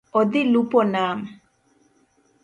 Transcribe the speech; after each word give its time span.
Odhi 0.19 0.41
lupo 0.53 0.79
nam. 0.93 1.17